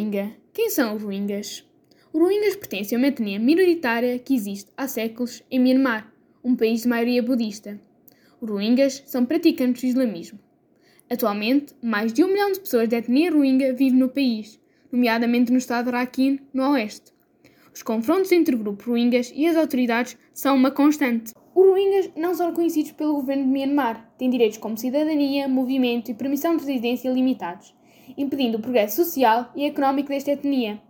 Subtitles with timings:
[0.00, 0.34] Rohingya.
[0.54, 1.62] Quem são os Rohingyas?
[2.10, 6.10] Os Rohingyas pertencem a uma etnia minoritária que existe há séculos em Myanmar,
[6.42, 7.78] um país de maioria budista.
[8.40, 10.38] Os Rohingyas são praticantes do islamismo.
[11.10, 14.58] Atualmente, mais de um milhão de pessoas da etnia Rohingya vivem no país,
[14.90, 17.12] nomeadamente no estado de Rakhine, no oeste.
[17.74, 21.34] Os confrontos entre o grupo Rohingyas e as autoridades são uma constante.
[21.54, 26.14] Os Rohingyas não são reconhecidos pelo governo de Myanmar, têm direitos como cidadania, movimento e
[26.14, 27.78] permissão de residência limitados
[28.16, 30.80] impedindo o progresso social e económico desta etnia.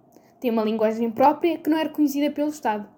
[0.41, 2.89] Tem uma linguagem própria que não é reconhecida pelo Estado.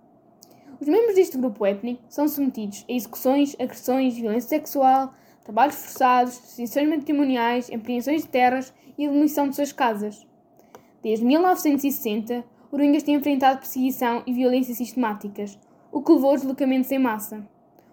[0.80, 6.88] Os membros deste grupo étnico são submetidos a execuções, agressões, violência sexual, trabalhos forçados, decisões
[6.88, 10.26] matrimoniais, empreensões de terras e demolição de suas casas.
[11.02, 15.58] Desde 1960, os Rohingyas têm enfrentado perseguição e violência sistemáticas,
[15.90, 17.46] o que levou a deslocamentos em massa.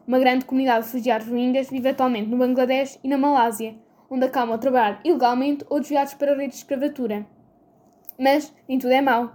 [0.08, 3.76] Uma grande comunidade de refugiados Rohingyas vive atualmente no Bangladesh e na Malásia,
[4.10, 7.26] onde acalmam a trabalhar ilegalmente ou desviados para redes de escravatura.
[8.18, 9.32] Mas nem tudo é mau.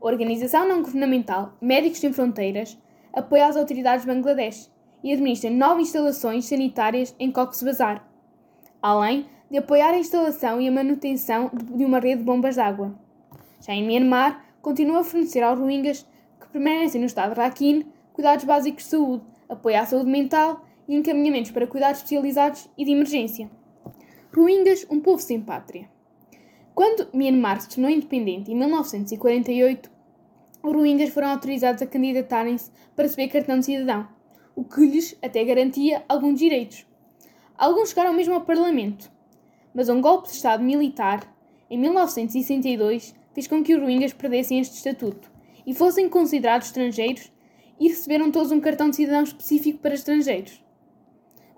[0.00, 2.78] A organização não-governamental Médicos Sem Fronteiras
[3.12, 4.70] apoia as autoridades de Bangladesh
[5.02, 8.04] e administra nove instalações sanitárias em Cox's Bazar,
[8.82, 12.94] além de apoiar a instalação e a manutenção de uma rede de bombas de água.
[13.60, 16.06] Já em Myanmar, continua a fornecer aos Rohingyas
[16.40, 20.94] que permanecem no estado de Rakhine cuidados básicos de saúde, apoio à saúde mental e
[20.94, 23.50] encaminhamentos para cuidados especializados e de emergência.
[24.32, 25.90] Rohingyas, um povo sem pátria.
[26.72, 29.90] Quando Myanmar se tornou independente em 1948,
[30.62, 34.06] os Rohingyas foram autorizados a candidatarem-se para receber cartão de cidadão,
[34.54, 36.86] o que lhes até garantia alguns direitos.
[37.58, 39.10] Alguns chegaram mesmo ao Parlamento,
[39.74, 41.26] mas um golpe de Estado militar,
[41.68, 45.28] em 1962, fez com que os Rohingyas perdessem este estatuto
[45.66, 47.32] e fossem considerados estrangeiros
[47.80, 50.62] e receberam todos um cartão de cidadão específico para estrangeiros.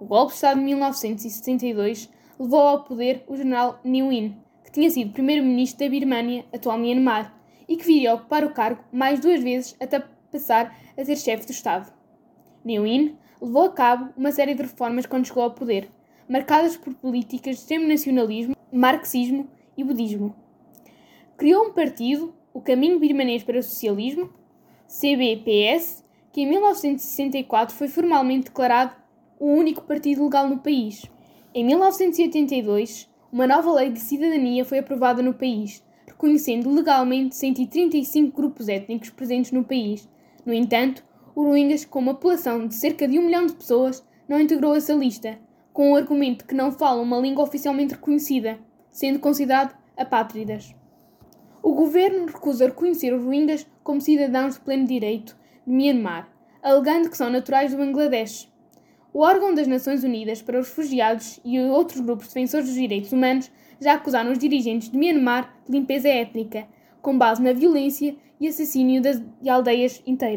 [0.01, 4.91] O golpe de Estado de 1962 levou ao poder o general Ne Win, que tinha
[4.91, 7.33] sido primeiro-ministro da Birmânia, atual Myanmar,
[7.69, 11.47] e que viria a ocupar o cargo mais duas vezes até passar a ser chefe
[11.47, 11.93] do Estado.
[12.65, 15.89] Ne Win levou a cabo uma série de reformas quando chegou ao poder,
[16.29, 20.35] marcadas por políticas de extremo nacionalismo, marxismo e budismo.
[21.37, 24.33] Criou um partido, o Caminho Birmanês para o Socialismo,
[24.89, 28.97] CBPS, que em 1964 foi formalmente declarado
[29.39, 31.09] o único partido legal no país.
[31.55, 38.71] Em 1982, uma nova lei de cidadania foi aprovada no país, reconhecendo legalmente 135 grupos
[38.71, 40.09] étnicos presentes no país.
[40.47, 41.05] No entanto,
[41.35, 44.95] o Rohingyas, com uma população de cerca de um milhão de pessoas, não integrou essa
[44.95, 45.39] lista,
[45.75, 48.59] com o argumento que não falam uma língua oficialmente reconhecida,
[48.91, 50.75] sendo considerado apátridas.
[51.63, 55.37] O governo recusa reconhecer os Rohingyas como cidadãos de pleno direito
[55.67, 56.31] de Myanmar,
[56.63, 58.51] alegando que são naturais do Bangladesh.
[59.15, 63.51] O órgão das Nações Unidas para os Refugiados e outros grupos defensores dos direitos humanos
[63.79, 66.67] já acusaram os dirigentes de Myanmar de limpeza étnica,
[67.03, 70.31] com base na violência e assassínio de aldeias inteiras.